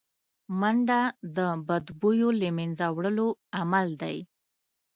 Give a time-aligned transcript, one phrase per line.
[0.59, 1.01] منډه
[1.37, 3.27] د بدبویو له منځه وړو
[3.59, 4.17] عمل دی